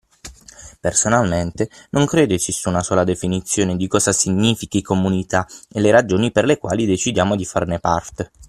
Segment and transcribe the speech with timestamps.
[0.79, 6.45] Personalmente non credo esista una sola definizione di cosa significhi comunità e le ragioni per
[6.45, 8.31] le quali decidiamo di farne parte.